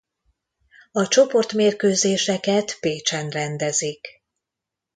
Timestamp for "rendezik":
3.29-4.23